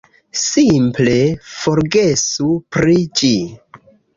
[0.43, 1.13] Simple
[1.57, 3.35] forgesu pri ĝi!